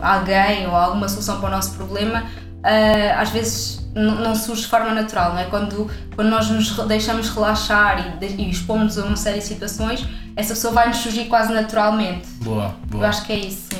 [0.00, 4.94] alguém ou alguma solução para o nosso problema, uh, às vezes não surge de forma
[4.94, 5.44] natural, não é?
[5.46, 10.54] Quando, quando nós nos deixamos relaxar e, e expomos a uma série de situações, essa
[10.54, 12.28] pessoa vai nos surgir quase naturalmente.
[12.42, 13.04] Boa, boa.
[13.04, 13.79] Eu acho que é isso, sim.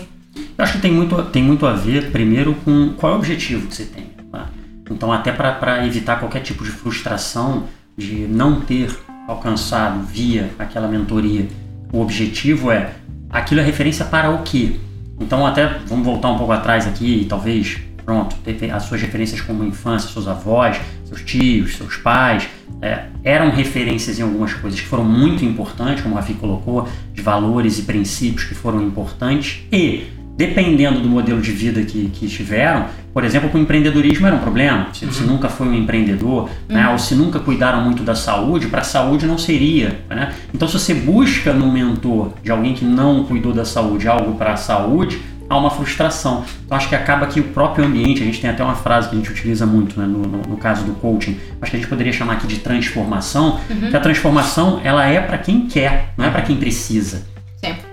[0.61, 3.66] Eu acho que tem muito, tem muito a ver, primeiro, com qual é o objetivo
[3.66, 4.11] que você tem.
[4.31, 4.46] Tá?
[4.90, 7.64] Então, até para evitar qualquer tipo de frustração
[7.96, 8.94] de não ter
[9.27, 11.49] alcançado via aquela mentoria,
[11.90, 12.92] o objetivo é
[13.31, 14.73] aquilo é referência para o quê?
[15.18, 18.37] Então, até vamos voltar um pouco atrás aqui, talvez pronto,
[18.70, 22.46] as suas referências como infância, seus avós, seus tios, seus pais,
[22.83, 27.23] é, eram referências em algumas coisas que foram muito importantes, como o Rafi colocou, de
[27.23, 32.87] valores e princípios que foram importantes, e dependendo do modelo de vida que, que tiveram,
[33.12, 35.12] por exemplo, o empreendedorismo era um problema, se, uhum.
[35.12, 36.75] se nunca foi um empreendedor, né, uhum.
[36.77, 40.01] né, ou se nunca cuidaram muito da saúde, para a saúde não seria.
[40.09, 40.33] Né?
[40.55, 44.53] Então, se você busca no mentor de alguém que não cuidou da saúde algo para
[44.53, 46.45] a saúde, há uma frustração.
[46.64, 49.16] Então acho que acaba que o próprio ambiente, a gente tem até uma frase que
[49.16, 51.88] a gente utiliza muito né, no, no, no, caso do coaching, acho que a gente
[51.88, 53.90] poderia chamar aqui de transformação, uhum.
[53.90, 57.27] que a transformação ela é para quem quer, não é para quem precisa.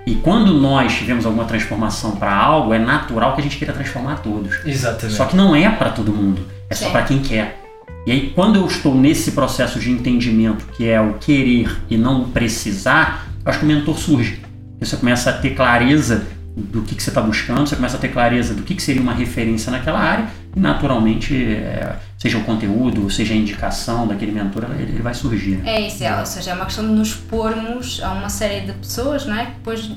[0.05, 4.17] E quando nós tivemos alguma transformação para algo, é natural que a gente queira transformar
[4.17, 4.65] todos.
[4.65, 5.17] Exatamente.
[5.17, 6.85] Só que não é para todo mundo, é Sim.
[6.85, 7.61] só para quem quer.
[8.05, 12.21] E aí, quando eu estou nesse processo de entendimento, que é o querer e não
[12.21, 14.41] o precisar, eu acho que o mentor surge.
[14.79, 16.25] Você começa a ter clareza
[16.55, 19.01] do que, que você está buscando, você começa a ter clareza do que, que seria
[19.01, 24.65] uma referência naquela área e naturalmente, é, seja o conteúdo, seja a indicação daquele mentor,
[24.71, 25.61] ele, ele vai surgir.
[25.65, 28.73] É isso, é, ou seja, é uma questão de nos pormos a uma série de
[28.73, 29.45] pessoas, não é?
[29.45, 29.89] Que depois,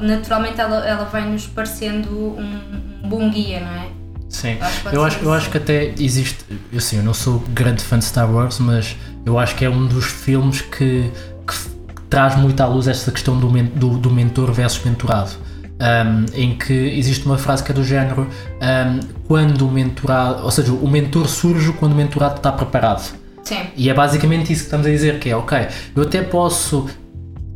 [0.00, 3.88] naturalmente, ela, ela vai nos parecendo um, um bom guia, não é?
[4.28, 4.58] Sim,
[4.92, 8.32] eu acho, eu acho que até existe, assim, eu não sou grande fã de Star
[8.32, 11.10] Wars, mas eu acho que é um dos filmes que,
[11.44, 11.54] que
[12.08, 15.49] traz muito à luz essa questão do, do, do mentor versus mentorado
[15.80, 18.28] um, em que existe uma frase que é do género
[18.60, 23.18] um, quando o mentorado, ou seja, o mentor surge quando o mentorado está preparado.
[23.42, 23.62] Sim.
[23.76, 25.66] E é basicamente isso que estamos a dizer, que é, ok,
[25.96, 26.86] eu até posso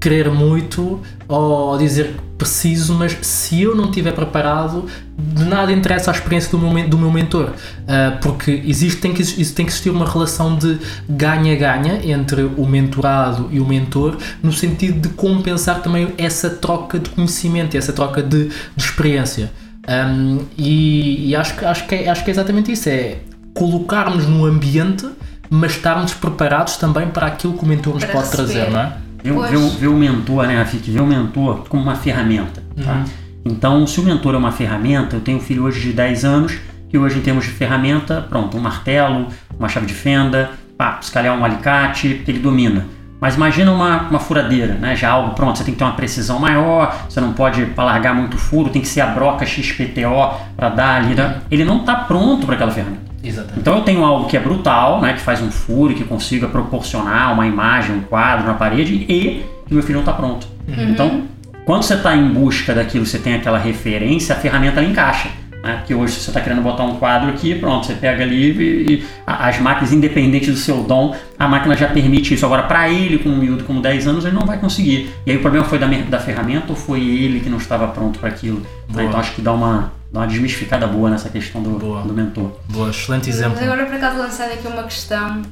[0.05, 4.85] querer muito ou dizer que preciso, mas se eu não estiver preparado,
[5.17, 9.25] de nada interessa a experiência do meu, do meu mentor, uh, porque existe, tem, que,
[9.25, 15.09] tem que existir uma relação de ganha-ganha entre o mentorado e o mentor, no sentido
[15.09, 19.51] de compensar também essa troca de conhecimento, essa troca de, de experiência.
[19.89, 23.19] Um, e, e acho, que, acho, que é, acho que é exatamente isso, é
[23.55, 25.09] colocarmos no ambiente,
[25.49, 28.53] mas estarmos preparados também para aquilo que o mentor nos Para pode receber.
[28.53, 29.04] trazer, não é?
[29.33, 29.51] Pois.
[29.51, 30.91] vê, o- mentor, né, Rafik?
[30.91, 32.63] Vê o mentor como uma ferramenta.
[32.83, 32.93] Tá?
[32.93, 33.05] Uhum.
[33.47, 36.57] Então, se o mentor é uma ferramenta, eu tenho um filho hoje de 10 anos,
[36.89, 39.27] que hoje, em termos de ferramenta, pronto, um martelo,
[39.59, 42.87] uma chave de fenda, pá, se calhar um alicate, ele domina.
[43.21, 44.95] Mas imagina uma, uma furadeira, né?
[44.95, 48.37] já algo pronto, você tem que ter uma precisão maior, você não pode largar muito
[48.37, 51.15] furo, tem que ser a broca XPTO para dar ali.
[51.15, 51.41] né?
[51.51, 53.14] Ele não está pronto para aquela ferramenta.
[53.25, 53.61] Exatamente.
[53.61, 56.47] Então eu tenho algo que é brutal, né, que faz um furo e que consiga
[56.47, 60.47] proporcionar uma imagem, um quadro na parede e que meu filho não está pronto.
[60.67, 61.23] Então,
[61.65, 65.29] quando você está em busca daquilo, você tem aquela referência, a ferramenta ela encaixa.
[65.65, 65.77] Né?
[65.79, 68.93] Porque hoje se você está querendo botar um quadro aqui, pronto, você pega ali e,
[68.93, 72.45] e as máquinas, independente do seu dom, a máquina já permite isso.
[72.45, 75.11] Agora, para ele, com um miúdo com 10 anos, ele não vai conseguir.
[75.25, 78.19] E aí o problema foi da, da ferramenta ou foi ele que não estava pronto
[78.19, 78.61] para aquilo?
[78.93, 79.05] Né?
[79.05, 82.03] Então acho que dá uma, dá uma desmistificada boa nessa questão do, Boa.
[82.03, 82.53] do mentor.
[82.69, 83.57] Boa, excelente exemplo.
[83.57, 85.43] Mas agora por acaso lançando aqui uma questão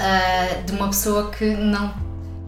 [0.00, 1.94] ah, de uma pessoa que não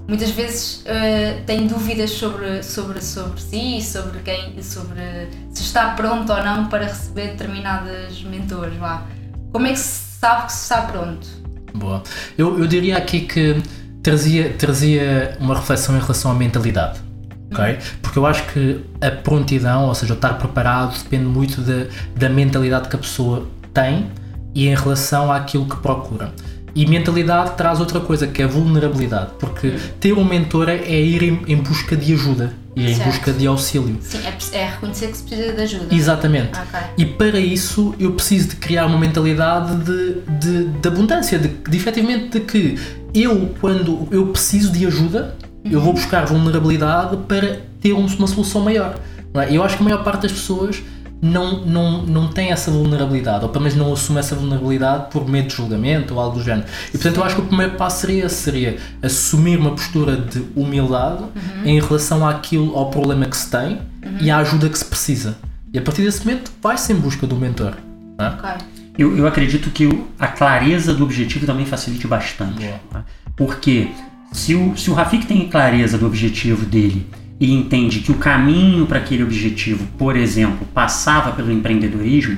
[0.08, 6.32] muitas vezes ah, tem dúvidas sobre, sobre, sobre si, sobre quem, sobre se está pronto
[6.32, 8.76] ou não para receber determinados mentores.
[8.76, 9.04] Vá.
[9.52, 11.28] Como é que se sabe que se está pronto?
[11.72, 12.02] Boa.
[12.36, 13.62] Eu, eu diria aqui que
[14.02, 17.07] trazia, trazia uma reflexão em relação à mentalidade.
[17.52, 17.78] Ok?
[18.02, 22.28] Porque eu acho que a prontidão, ou seja, o estar preparado, depende muito da, da
[22.28, 24.10] mentalidade que a pessoa tem
[24.54, 26.32] e em relação àquilo que procura.
[26.74, 29.30] E mentalidade traz outra coisa, que é a vulnerabilidade.
[29.38, 33.46] Porque ter um mentor é ir em, em busca de ajuda e em busca de
[33.46, 33.98] auxílio.
[34.00, 35.94] Sim, é, é reconhecer que se precisa de ajuda.
[35.94, 36.50] Exatamente.
[36.56, 36.80] Ok.
[36.96, 41.76] E para isso eu preciso de criar uma mentalidade de, de, de abundância, de, de
[41.76, 42.78] efetivamente de que
[43.12, 45.34] eu, quando eu preciso de ajuda,
[45.64, 48.98] eu vou buscar vulnerabilidade para ter um- uma solução maior.
[49.34, 49.54] não é?
[49.54, 50.82] Eu acho que a maior parte das pessoas
[51.20, 55.48] não, não, não tem essa vulnerabilidade, ou pelo menos não assume essa vulnerabilidade por medo
[55.48, 56.66] de julgamento ou algo do género.
[56.88, 61.24] E portanto eu acho que o primeiro passo seria seria assumir uma postura de humildade
[61.64, 63.80] em relação àquilo, ao problema que se tem
[64.20, 65.36] e à ajuda que se precisa.
[65.74, 67.74] E a partir desse momento vai-se em busca do mentor.
[68.16, 68.28] não é?
[68.30, 68.50] Ok.
[68.96, 72.60] Eu, eu acredito que a clareza do objetivo também facilite bastante.
[72.64, 72.80] Boa.
[72.90, 73.04] tá?
[73.36, 73.88] Porque
[74.32, 77.06] se o, se o Rafik tem clareza do objetivo dele
[77.40, 82.36] e entende que o caminho para aquele objetivo, por exemplo, passava pelo empreendedorismo,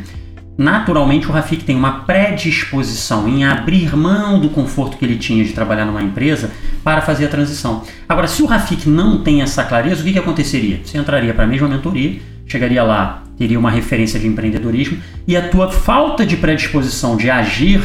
[0.57, 5.53] naturalmente o Rafik tem uma predisposição em abrir mão do conforto que ele tinha de
[5.53, 6.51] trabalhar numa empresa
[6.85, 7.83] para fazer a transição.
[8.09, 10.81] Agora, se o Rafik não tem essa clareza, o que, que aconteceria?
[10.85, 15.49] Você entraria para a mesma mentoria, chegaria lá, teria uma referência de empreendedorismo e a
[15.49, 17.81] tua falta de predisposição de agir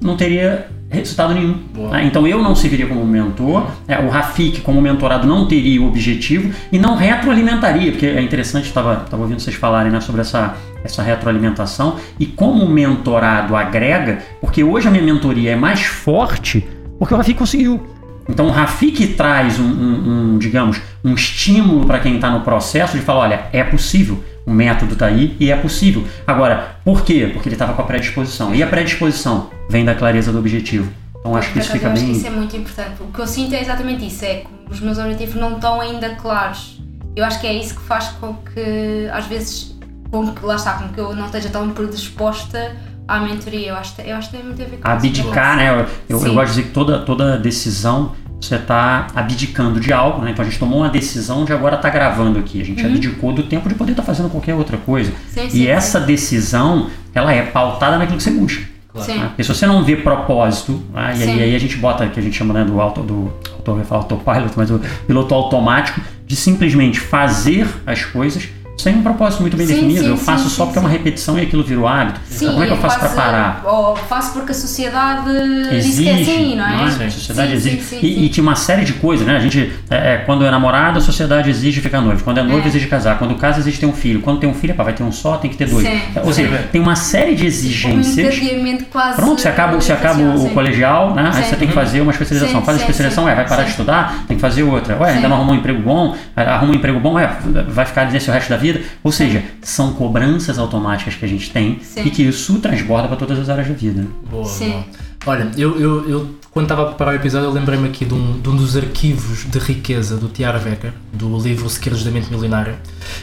[0.00, 1.58] não teria resultado nenhum.
[1.90, 2.02] Tá?
[2.02, 6.52] Então eu não serviria como mentor, é, o Rafik como mentorado não teria o objetivo
[6.70, 11.96] e não retroalimentaria, porque é interessante, estava ouvindo vocês falarem né, sobre essa, essa retroalimentação
[12.20, 16.66] e como o mentorado agrega, porque hoje a minha mentoria é mais forte
[17.02, 17.82] porque o Rafik conseguiu.
[18.28, 22.96] Então o Rafik traz um, um- um, digamos, um estímulo para quem está no processo
[22.96, 26.04] de falar, olha, é possível, o método está aí e é possível.
[26.26, 27.30] Agora, por quê?
[27.32, 28.54] Porque ele estava com a predisposição.
[28.54, 30.90] E a predisposição vem da clareza do objetivo.
[31.18, 32.16] Então acho que isso fica eu acho que bem.
[32.16, 32.92] isso é muito importante.
[33.00, 36.10] O que eu sinto é exatamente isso, é que os meus objetivos não estão ainda
[36.16, 36.80] claros.
[37.14, 39.76] Eu acho que é isso que faz com que, às vezes,
[40.10, 42.74] com que, lá está, com que eu não esteja tão predisposta
[43.06, 43.68] à mentoria.
[43.68, 44.88] Eu acho, que- eu acho que tem muito a ver com isso.
[44.88, 45.68] abdicar, né?
[45.70, 46.34] Eu, eu, eu Sim.
[46.34, 50.32] gosto de dizer que toda, toda decisão você está abdicando de algo, né?
[50.32, 52.60] Então a gente tomou uma decisão de agora estar gravando aqui.
[52.60, 55.12] A gente abdicou do tempo de poder estar fazendo qualquer outra coisa.
[55.28, 58.72] Sim, sim, e essa decisão, ela é pautada naquilo que você busca.
[58.92, 59.10] Claro.
[59.10, 59.18] Sim.
[59.20, 59.26] né?
[59.28, 61.14] Porque se você não vê propósito, né?
[61.16, 61.40] e, aí, Sim.
[61.40, 63.84] aí a gente bota, que a gente chama né, do auto, do, auto, eu ia
[63.84, 69.56] falar autopilot, mas o piloto automático, de simplesmente fazer as coisas sem um propósito muito
[69.56, 70.00] bem Sim, definido.
[70.02, 72.20] sim, eu faço sim, só sim, porque é uma repetição e aquilo virou hábito.
[72.28, 73.62] Sim, Então, como é que eu faço para parar?
[73.64, 75.30] Ou faço porque a sociedade
[75.70, 76.84] diz Exige, que é assim, não é?
[77.06, 77.76] A sociedade Sim, exige.
[77.82, 78.22] sim, sim, e, sim.
[78.24, 79.36] e tinha uma série de coisas, né?
[79.36, 82.24] A gente, é, é, quando é namorado, a sociedade exige ficar noivo.
[82.24, 82.68] Quando é noivo, É.
[82.68, 83.18] exige casar.
[83.18, 84.20] Quando casa, exige ter um filho.
[84.20, 85.86] Quando tem um filho, pá, vai ter um só, tem que ter dois.
[85.86, 86.00] Sim.
[86.24, 88.34] Ou seja, tem uma série de Um exigências.
[88.36, 89.16] encadeamento quase.
[89.16, 91.30] Pronto, você acaba, você acaba o, colegial, né?
[91.32, 92.60] Aí você tem que fazer uma especialização.
[92.60, 93.30] Sim, Faz a especialização, sim.
[93.30, 94.96] é, vai parar de estudar, tem que fazer outra.
[94.98, 97.30] Ué, ainda não arrumou um emprego bom, arruma um emprego bom, é,
[97.68, 98.80] vai ficar nesse o resto da vida.
[99.02, 102.04] Ou seja, são cobranças automáticas que a gente tem Sim.
[102.04, 104.06] e que isso transborda para todas as áreas da vida.
[104.30, 104.70] Boa, Sim.
[104.70, 104.84] boa.
[105.24, 108.40] Olha, eu, eu, eu quando estava a preparar o episódio, eu lembrei-me aqui de um,
[108.40, 110.58] de um dos arquivos de riqueza do T.R.
[110.58, 112.76] Becker, do livro Segredos da Mente Milionária,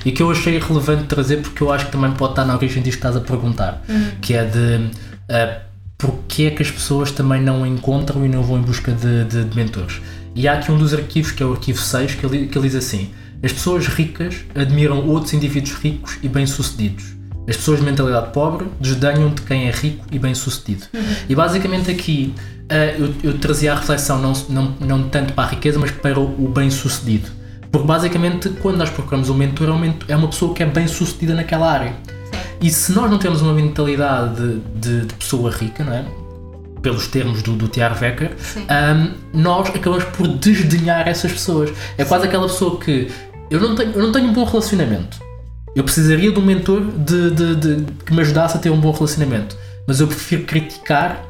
[0.03, 2.81] e que eu achei relevante trazer porque eu acho que também pode estar na origem
[2.81, 3.83] disto que estás a perguntar,
[4.21, 5.59] que é de uh,
[5.99, 9.43] porque é que as pessoas também não encontram e não vão em busca de, de,
[9.43, 10.01] de mentores.
[10.33, 12.67] E há aqui um dos arquivos, que é o arquivo 6, que ele, que ele
[12.67, 13.11] diz assim:
[13.43, 17.05] As pessoas ricas admiram outros indivíduos ricos e bem-sucedidos.
[17.47, 20.83] As pessoas de mentalidade pobre desdenham de quem é rico e bem-sucedido.
[21.27, 22.33] E basicamente aqui
[22.69, 26.19] eh, eu, eu trazia a reflexão não, não, não tanto para a riqueza, mas para
[26.19, 27.29] o, bem-sucedido.
[27.71, 30.65] Porque basicamente quando nós procuramos um mentor, é um mentor- é uma pessoa que é
[30.65, 31.93] bem-sucedida naquela área.
[32.61, 34.59] E se nós não temos uma mentalidade de,
[34.99, 36.05] de- de pessoa rica, não é?
[36.81, 37.67] pelos termos do, do.
[37.67, 38.65] Becker, Sim.
[38.69, 41.71] ahm, nós acabamos por desdenhar essas pessoas.
[41.97, 43.09] É quase aquela pessoa que
[43.49, 45.19] eu não tenho, eu não tenho um bom relacionamento.
[45.75, 48.91] Eu precisaria de um mentor de, de- de- que me ajudasse a ter um bom
[48.91, 49.55] relacionamento.
[49.87, 51.25] Mas eu prefiro criticar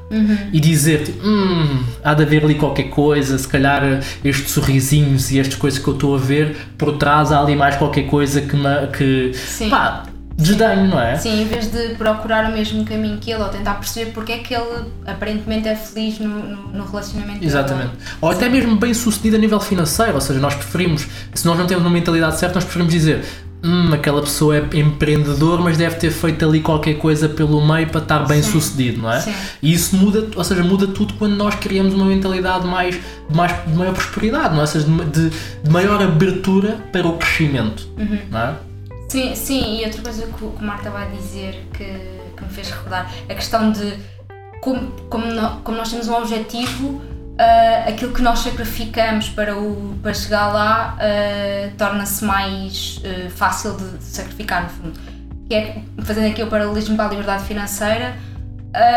[0.52, 5.32] e dizer tipo, hum, há de haver ali qualquer coisa, se calhar eh, estes sorrisinhos
[5.32, 8.42] e estas coisas que eu estou a ver, por trás há ali mais qualquer coisa
[8.42, 8.88] que me.
[8.98, 9.70] Que, Sim.
[9.70, 10.04] pá,
[10.40, 11.18] desdenho, não é?
[11.18, 14.38] Sim, em vez de procurar o mesmo caminho que ele ou tentar perceber porque é
[14.40, 17.46] que ele aparentemente é feliz no, no, no relacionamento dele.
[17.52, 17.92] Exatamente.
[18.22, 21.68] Ou até mesmo bem sucedido a nível financeiro, ou seja, nós preferimos, se nós não
[21.68, 23.24] temos uma mentalidade certa, nós preferimos dizer
[23.62, 28.00] hum, aquela pessoa é empreendedor, mas deve ter feito ali qualquer coisa pelo meio para
[28.00, 28.52] estar bem Sim.
[28.54, 29.20] sucedido, não é?
[29.20, 29.34] Sim.
[29.62, 33.52] E isso muda, ou seja, muda tudo quando nós criamos uma mentalidade mais, de mais
[33.68, 34.62] de maior prosperidade, não é?
[34.62, 35.30] Ou seja, de, de-
[35.64, 38.20] de maior abertura para o crescimento, Uhum.
[38.32, 38.54] não é?
[39.10, 41.84] Sim, sim, e outra coisa que o que Marco estava a dizer que,
[42.38, 43.98] que me fez recordar, a questão de
[44.62, 47.02] como, como, no- como nós temos um objetivo,
[47.40, 53.76] ah, aquilo que nós sacrificamos para, o, para chegar lá ah, torna-se mais ah, fácil
[53.78, 55.00] de, sacrificar, no fundo.
[55.48, 58.16] Que é, fazendo aqui o paralelismo para a liberdade financeira,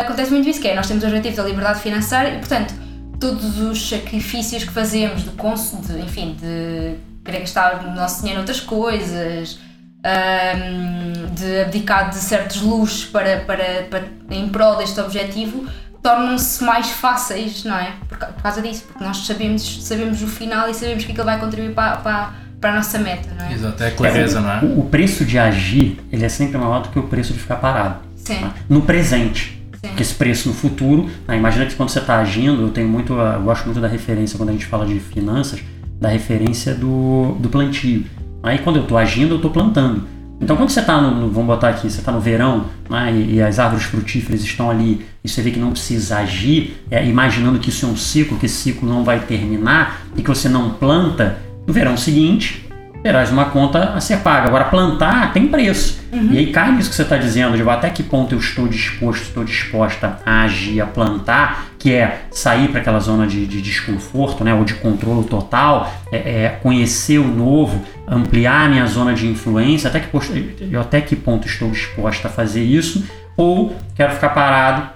[0.00, 2.74] acontece muito isso, que é, nós temos o objetivo da liberdade financeira e, portanto,
[3.18, 8.40] todos os sacrifícios que fazemos de, cons- de enfim, de querer gastar o nosso dinheiro
[8.40, 9.58] em outras coisas,
[10.04, 15.66] ahm, de abdicar de certos luxos para, para, para, em prol deste objetivo,
[16.02, 17.92] tornam-se mais fáceis, não é?
[18.08, 21.24] Por, ca- por causa disso, porque nós sabemos, sabemos o final e sabemos que aquilo
[21.24, 23.52] vai contribuir para, para, para a nossa meta, não é?
[23.52, 24.58] Exato, é a clareza, não é?
[24.64, 27.56] O, o preço de agir, ele é sempre maior do que o preço de ficar
[27.56, 28.00] parado.
[28.16, 28.52] Sim, tá?
[28.68, 29.52] No presente.
[29.80, 29.88] sim.
[29.88, 33.18] Porque esse preço no futuro, né, imagina que quando você está agindo, eu tenho muito,
[33.20, 35.60] a- eu gosto muito da referência quando a gente fala de finanças,
[36.00, 38.04] da referência do, do plantio.
[38.42, 40.02] Aí quando eu estou agindo, eu estou plantando.
[40.40, 43.42] Então quando você está no, vamos botar aqui, você está no verão né, e, e
[43.42, 47.68] as árvores frutíferas estão ali e você vê que não precisa agir, é, imaginando que
[47.68, 51.38] isso é um ciclo, que esse ciclo não vai terminar e que você não planta,
[51.64, 52.68] no verão seguinte
[53.02, 54.46] terás uma conta a ser paga.
[54.46, 56.00] Agora, plantar tem preço.
[56.30, 59.22] E aí cai nisso que você está dizendo, de até que ponto eu estou disposto,
[59.22, 64.44] estou disposta a agir, a plantar, que é sair para aquela zona de, de desconforto,
[64.44, 69.26] né, ou de controle total, é, é conhecer o novo, ampliar a minha zona de
[69.26, 70.34] influência, até que, posto-
[70.70, 73.04] eu até que ponto estou disposta a fazer isso,
[73.36, 74.88] ou quero ficar parado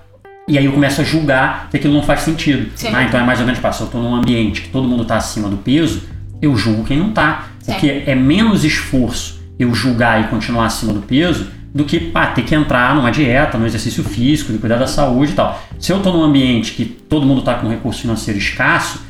[0.48, 2.70] e aí eu começo a julgar que aquilo não faz sentido.
[2.76, 2.90] Sim.
[2.90, 3.06] né?
[3.08, 5.48] Então é mais ou menos, se eu estou num ambiente que todo mundo está acima
[5.48, 6.04] do peso,
[6.40, 7.46] eu julgo quem não está.
[7.72, 12.42] Porque é menos esforço eu julgar e continuar acima do peso do que pá, ter
[12.42, 15.62] que entrar numa dieta, no exercício físico, de cuidar da saúde e tal.
[15.78, 19.04] Se eu estou num ambiente que todo mundo está com um recurso financeiro escasso,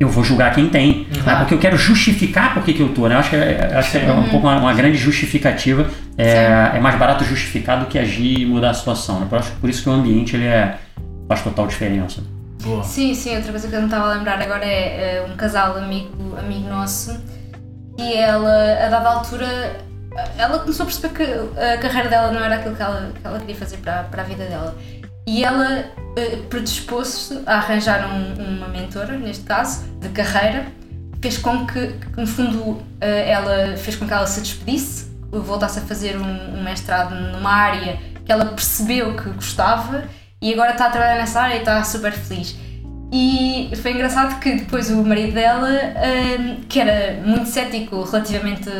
[0.00, 1.06] eu vou julgar quem tem.
[1.24, 1.36] né?
[1.36, 3.14] Porque eu quero justificar por que, que eu tô, né?
[3.14, 5.88] Eu acho que é, acho que é um pouco uma, uma grande justificativa.
[6.18, 9.20] É, é mais barato justificar do que agir e mudar a situação.
[9.20, 9.28] Né?
[9.30, 10.76] Eu acho que por isso que o ambiente ele é,
[11.28, 12.20] faz total diferença.
[12.64, 12.82] Boa.
[12.82, 15.76] Sim, sim, outra coisa que eu não estava a lembrar agora é eh, um casal
[15.76, 17.16] amigo, amigo nosso
[18.02, 19.76] e ela, a dada altura,
[20.36, 23.38] ela começou a perceber que a carreira dela não era aquilo que ela, que ela
[23.38, 24.76] queria fazer para, para a vida dela.
[25.26, 25.84] E ela
[26.16, 30.66] eh, predispôs-se a arranjar um- uma mentora, neste caso, de carreira,
[31.22, 35.78] fez com que, que, no fundo, eh, ela fez com que ela se despedisse, voltasse
[35.78, 40.04] a fazer um, um mestrado numa área que ela percebeu que gostava
[40.40, 42.56] e agora está a trabalhar nessa área e está super feliz.
[43.12, 48.70] E foi engraçado que depois o marido dela, hum, que era muito cético relativamente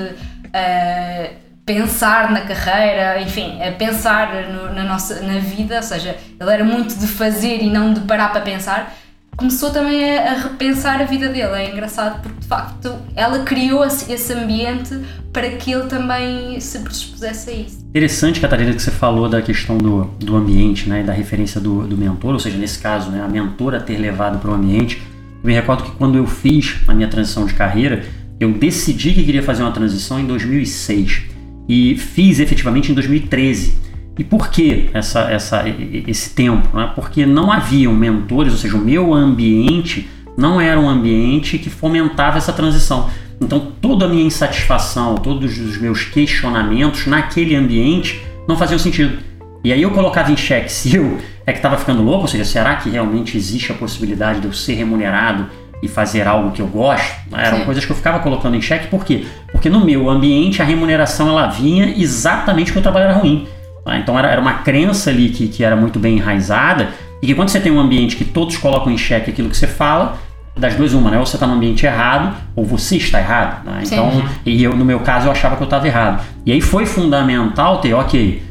[0.55, 1.29] a
[1.67, 6.65] pensar na carreira, enfim, a pensar no, na nossa na vida, ou seja, ele era
[6.65, 8.95] muito de fazer e não de parar para pensar.
[9.37, 11.55] Começou também a, a repensar a vida dele.
[11.55, 15.01] É engraçado porque de facto ela criou esse, ambiente
[15.33, 17.87] para que ele também se predispusesse a isso.
[17.89, 21.97] Interessante, Catarina, que você falou da questão do, do ambiente, né, da referência do, do
[21.97, 25.03] mentor, ou seja, nesse caso, né, a mentora ter levado para o ambiente.
[25.43, 28.05] Eu me recordo que quando eu fiz a minha transição de carreira,
[28.39, 31.23] eu decidi que queria fazer uma transição em 2006
[31.69, 33.92] e fiz efetivamente em 2013.
[34.19, 35.65] E por que essa, essa,
[36.07, 36.77] esse tempo?
[36.77, 36.91] Né?
[36.95, 42.39] Porque não haviam mentores, ou seja, o meu ambiente não era um ambiente que fomentava
[42.39, 43.09] essa transição.
[43.41, 49.19] Então, toda a minha insatisfação, todos os meus questionamentos naquele ambiente não faziam sentido.
[49.65, 52.45] E aí eu colocava em xeque se eu é que estava ficando louco, ou seja,
[52.45, 55.47] será que realmente existe a possibilidade de eu ser remunerado
[55.83, 57.13] e fazer algo que eu gosto?
[57.33, 57.65] Eram Sim.
[57.65, 59.25] coisas que eu ficava colocando em xeque, por quê?
[59.51, 63.49] Porque no meu ambiente a remuneração ela vinha exatamente porque o trabalho era ruim.
[63.85, 63.99] Tá?
[63.99, 66.91] Então era, era uma crença ali que, que era muito bem enraizada
[67.21, 69.67] e que quando você tem um ambiente que todos colocam em xeque aquilo que você
[69.67, 70.19] fala,
[70.57, 71.19] das duas uma, né?
[71.19, 73.65] Ou você está no ambiente errado, ou você está errado.
[73.65, 73.83] Né?
[73.87, 76.23] Então, e eu, no meu caso, eu achava que eu estava errado.
[76.45, 78.43] E aí foi fundamental ter, ok,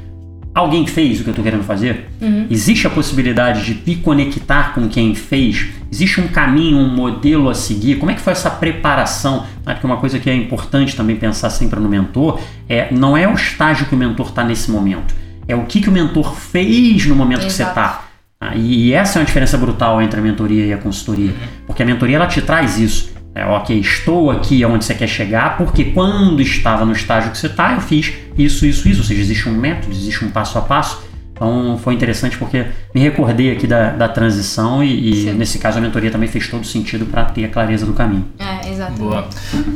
[0.54, 2.10] alguém fez o que eu estou querendo fazer?
[2.22, 2.48] Uhum.
[2.50, 5.68] Existe a possibilidade de me conectar com quem fez?
[5.92, 7.96] Existe um caminho, um modelo a seguir?
[7.96, 9.46] Como é que foi essa preparação?
[9.66, 9.74] Né?
[9.74, 13.34] Porque uma coisa que é importante também pensar sempre no mentor é não é o
[13.34, 15.16] estágio que o mentor está nesse momento,
[15.48, 17.52] é o que, que o mentor fez no momento Exato.
[17.52, 18.06] que você está.
[18.40, 21.48] Ah, e essa é uma diferença brutal entre a mentoria e a consultoria, uhum.
[21.68, 23.12] porque a mentoria ela te traz isso.
[23.34, 27.48] É, ok, estou aqui onde você quer chegar, porque quando estava no estágio que você
[27.48, 28.14] está, eu fiz
[28.46, 29.02] isso, isso, isso.
[29.02, 31.12] Ou seja, existe um método, existe um passo a passo.
[31.42, 35.82] Então foi interessante porque me recordei aqui da, da transição e, e nesse caso a
[35.82, 38.28] mentoria também fez todo sentido para ter a clareza do caminho.
[38.38, 39.00] É, exatamente.
[39.00, 39.28] Boa.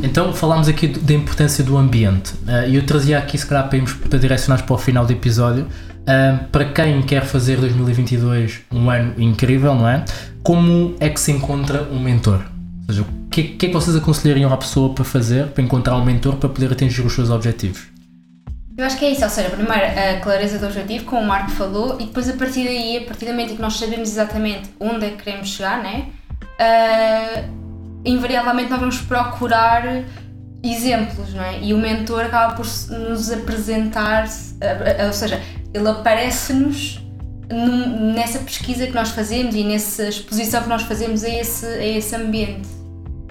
[0.03, 3.77] Então falámos aqui da importância do ambiente eh, e eu trazia aqui, se calhar, para,
[3.77, 5.65] irmos, para direcionar para o final do episódio,
[6.51, 10.05] para quem quer fazer 2022 um ano incrível, não é?
[10.43, 12.41] Como é que se encontra um mentor?
[12.87, 15.97] Ou seja, o que, que é que vocês aconselhariam à pessoa para fazer, para encontrar
[15.97, 17.94] um mentor para poder atingir os seus objetivos?
[18.77, 21.51] Eu acho que é isso, ou seja, primeiro a clareza do objetivo, como o Marco
[21.51, 24.69] falou, e depois a partir daí, a partir do momento em que nós sabemos exatamente
[24.81, 26.07] onde é que queremos chegar, né?
[26.59, 27.49] Uh,
[28.03, 30.03] invariavelmente nós vamos procurar
[30.61, 31.61] exemplos, não é?
[31.61, 34.27] E o mentor acaba por nos apresentar,
[35.05, 35.41] ou seja,
[35.73, 37.01] ele aparece-nos
[38.13, 42.13] nessa pesquisa que nós fazemos e nessa exposição que nós fazemos a esse, a esse
[42.13, 42.67] ambiente.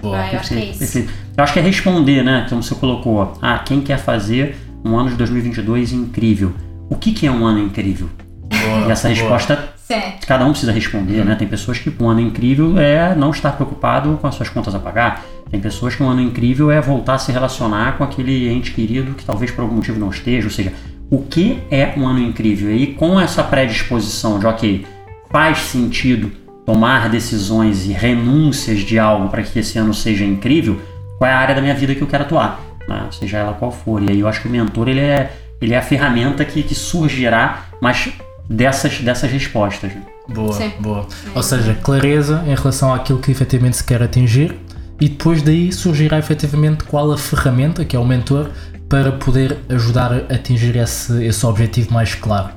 [0.01, 0.35] Boa, é?
[0.35, 0.97] Eu acho que é isso.
[1.37, 2.47] Eu acho que é responder, né?
[2.49, 6.53] Como você colocou, ah, quem quer fazer um ano de 2022 incrível?
[6.89, 8.07] O que, que é um ano incrível?
[8.47, 9.19] Boa, e essa boa.
[9.19, 10.27] resposta certo.
[10.27, 11.25] cada um precisa responder, uhum.
[11.25, 11.35] né?
[11.35, 14.79] Tem pessoas que um ano incrível é não estar preocupado com as suas contas a
[14.79, 15.25] pagar.
[15.49, 19.13] Tem pessoas que um ano incrível é voltar a se relacionar com aquele ente querido
[19.13, 20.71] que talvez por algum motivo não esteja, ou seja,
[21.09, 22.75] o que é um ano incrível.
[22.75, 24.85] E com essa predisposição de, ok,
[25.31, 26.31] faz sentido
[26.65, 30.79] tomar decisões e renúncias de algo para que esse ano seja incrível,
[31.17, 33.07] qual é a área da minha vida que eu quero atuar, né?
[33.11, 34.01] seja ela qual for.
[34.01, 36.75] E aí eu acho que o mentor ele é, ele é a ferramenta que, que
[36.75, 38.11] surgirá, mas
[38.49, 39.91] dessas, dessas respostas.
[40.27, 40.71] Boa, Sim.
[40.79, 41.07] boa.
[41.33, 44.55] Ou seja, clareza em relação àquilo que efetivamente se quer atingir
[44.99, 48.49] e depois daí surgirá efetivamente qual a ferramenta, que é o mentor,
[48.87, 52.49] para poder ajudar a atingir esse, esse objetivo mais claro.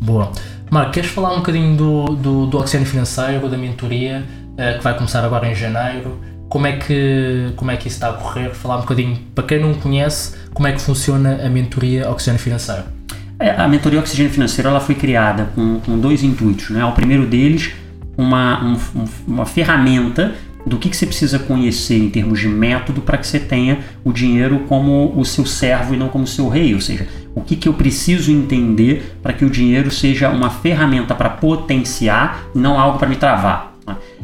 [0.00, 0.30] Boa.
[0.70, 4.94] Marco, queres falar um bocadinho do, do, do Oxigênio Financeiro, da mentoria, uh, que vai
[4.94, 6.20] começar agora em janeiro?
[6.48, 8.50] Como é, que, como é que isso está a correr?
[8.54, 12.84] Falar um bocadinho, para quem não conhece, como é que funciona a mentoria Oxigênio Financeiro?
[13.38, 16.70] É, a mentoria Oxigênio Financeiro ela foi criada com, com dois intuitos.
[16.70, 16.84] Né?
[16.84, 17.72] O primeiro deles,
[18.16, 18.78] uma, um,
[19.26, 20.34] uma ferramenta
[20.66, 24.12] do que, que você precisa conhecer em termos de método para que você tenha o
[24.12, 26.74] dinheiro como o seu servo e não como o seu rei.
[26.74, 31.14] Ou seja, o que, que eu preciso entender para que o dinheiro seja uma ferramenta
[31.14, 33.75] para potenciar e não algo para me travar.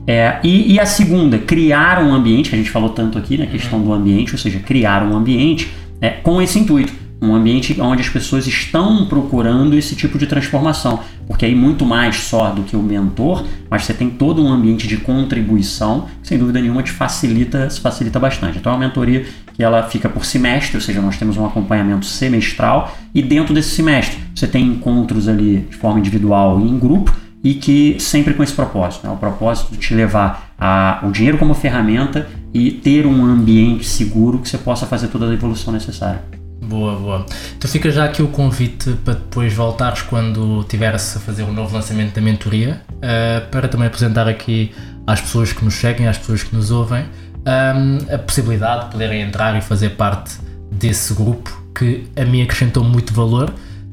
[0.07, 3.47] É, e, e, a segunda, criar um ambiente, que a gente falou tanto aqui na
[3.47, 5.71] questão do ambiente, ou seja, criar um ambiente
[6.01, 10.99] é, com esse intuito um ambiente onde as pessoas estão procurando esse tipo de transformação,
[11.29, 14.89] porque aí muito mais só do que o mentor, mas você tem todo um ambiente
[14.89, 18.59] de contribuição, que sem dúvida nenhuma te facilita, se facilita bastante.
[18.59, 22.07] Então é uma mentoria que ela fica por semestre, ou seja, nós temos um acompanhamento
[22.07, 27.15] semestral e dentro desse semestre você tem encontros ali de forma individual e em grupo
[27.43, 29.13] e que sempre com esse propósito, né?
[29.13, 34.39] o propósito de te levar a, o dinheiro como ferramenta e ter um ambiente seguro
[34.39, 36.23] que você possa fazer toda a evolução necessária.
[36.63, 37.27] Boa, boa.
[37.57, 41.75] Então fica já aqui o convite para depois voltares quando tiveres a fazer um novo
[41.75, 44.73] lançamento da mentoria, uh, para também apresentar aqui
[45.07, 47.05] às pessoas que nos seguem, às pessoas que nos ouvem,
[47.45, 50.39] um, a possibilidade de poderem entrar e fazer parte
[50.71, 53.53] desse grupo que a mim acrescentou muito valor.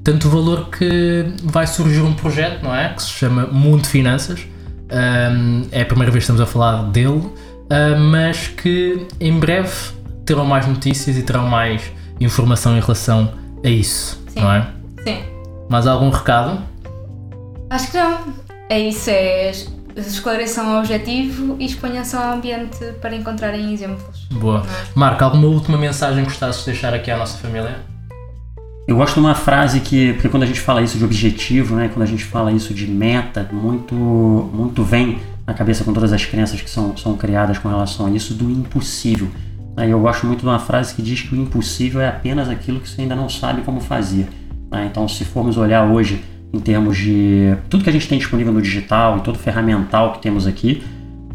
[0.09, 2.89] Tanto valor que vai surgir um projeto, não é?
[2.95, 4.39] Que se chama Mundo Finanças.
[4.91, 7.31] Um, é a primeira vez que estamos a falar dele, uh,
[8.09, 9.71] mas que em breve
[10.25, 11.83] terão mais notícias e terão mais
[12.19, 13.31] informação em relação
[13.63, 14.41] a isso, Sim.
[14.41, 14.67] não é?
[15.03, 15.21] Sim.
[15.69, 16.59] Mais algum recado?
[17.69, 18.33] Acho que não.
[18.67, 19.51] É isso, é
[19.95, 24.25] esclareçam o objetivo e exponham-se ao ambiente para encontrarem exemplos.
[24.31, 24.65] Boa.
[24.95, 27.77] Marco, alguma última mensagem que gostasses de deixar aqui à nossa família?
[28.89, 31.91] Eu gosto de uma frase que, porque quando a gente fala isso de objetivo, né,
[31.93, 36.25] quando a gente fala isso de meta, muito, muito vem na cabeça com todas as
[36.25, 39.27] crenças que são, são criadas com relação a isso do impossível.
[39.77, 42.79] Né, eu gosto muito de uma frase que diz que o impossível é apenas aquilo
[42.79, 44.27] que você ainda não sabe como fazer.
[44.71, 44.87] Né?
[44.89, 48.59] Então, se formos olhar hoje em termos de tudo que a gente tem disponível no
[48.59, 50.81] digital e todo o ferramental que temos aqui,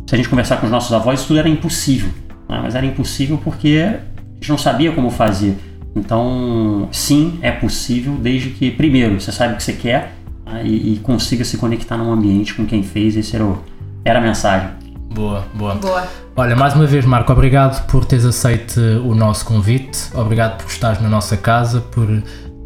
[0.09, 2.09] se a gente conversar com os nossos avós, isso tudo era impossível.
[2.49, 2.59] Né?
[2.61, 5.57] Mas era impossível porque a gente não sabia como fazer.
[5.97, 10.15] Então, sim, é possível, desde que, primeiro, você saiba o que você quer
[10.45, 13.17] né, e, e, consiga se conectar num ambiente com quem fez.
[13.17, 13.63] Esse era, o,
[14.05, 14.69] era a mensagem.
[15.15, 15.75] Boa, boa.
[15.77, 16.09] Boa.
[16.37, 21.01] Olha, mais uma vez, Marco, obrigado por teres aceito o nosso convite, obrigado por estares
[21.01, 22.09] na nossa casa, por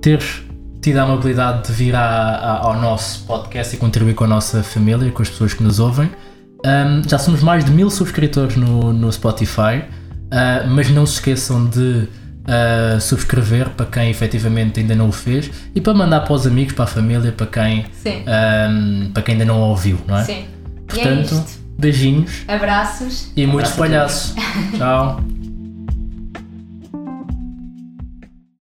[0.00, 0.42] teres
[0.80, 4.62] tido a amabilidade de vir a, a, ao nosso podcast e contribuir com a nossa
[4.62, 6.10] família, com as pessoas que nos ouvem.
[6.64, 11.66] Um, já somos mais de mil subscritores no, no Spotify, uh, mas não se esqueçam
[11.66, 12.08] de
[12.48, 16.72] uh, subscrever para quem efetivamente ainda não o fez e para mandar para os amigos,
[16.72, 20.24] para a família, para quem, um, para quem ainda não ouviu, não é?
[20.24, 20.44] Sim.
[20.86, 21.60] Portanto, e é isto.
[21.78, 23.30] beijinhos Abraços.
[23.36, 24.34] e muitos palhaços.
[24.76, 25.20] Tchau.